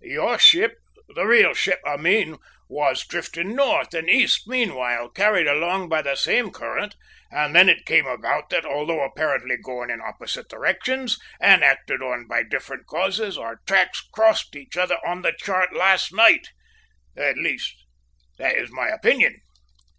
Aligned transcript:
"Your 0.00 0.38
ship 0.38 0.78
the 1.14 1.26
real 1.26 1.52
ship, 1.52 1.78
I 1.84 1.98
mean 1.98 2.38
was 2.66 3.06
drifting 3.06 3.54
north 3.54 3.92
and 3.92 4.08
east 4.08 4.48
meanwhile, 4.48 5.10
carried 5.10 5.46
along 5.46 5.90
by 5.90 6.00
the 6.00 6.16
same 6.16 6.50
current, 6.50 6.96
and 7.30 7.54
then 7.54 7.68
it 7.68 7.84
came 7.84 8.06
about 8.06 8.48
that, 8.48 8.64
although 8.64 9.02
apparently 9.04 9.58
going 9.58 9.90
in 9.90 10.00
opposite 10.00 10.48
directions 10.48 11.18
and 11.42 11.62
acted 11.62 12.00
on 12.00 12.26
by 12.26 12.42
different 12.42 12.86
causes, 12.86 13.36
our 13.36 13.60
tracks 13.66 14.00
crossed 14.00 14.56
each 14.56 14.78
other 14.78 14.96
on 15.06 15.20
the 15.20 15.34
chart 15.38 15.74
last 15.74 16.10
night 16.10 16.48
at 17.14 17.36
least, 17.36 17.84
that 18.38 18.56
is 18.56 18.70
my 18.70 18.88
opinion." 18.88 19.42